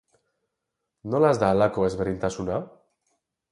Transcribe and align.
Nolaz 1.17 1.35
da 1.45 1.51
halako 1.55 1.85
ezberdintasuna? 1.91 2.59